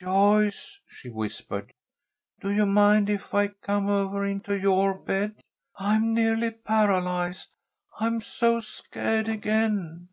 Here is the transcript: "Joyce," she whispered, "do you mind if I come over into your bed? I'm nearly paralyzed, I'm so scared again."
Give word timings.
"Joyce," 0.00 0.80
she 0.88 1.08
whispered, 1.10 1.72
"do 2.40 2.50
you 2.50 2.66
mind 2.66 3.08
if 3.08 3.32
I 3.32 3.46
come 3.46 3.88
over 3.88 4.24
into 4.26 4.58
your 4.58 4.94
bed? 4.94 5.36
I'm 5.76 6.12
nearly 6.12 6.50
paralyzed, 6.50 7.50
I'm 8.00 8.20
so 8.20 8.58
scared 8.60 9.28
again." 9.28 10.08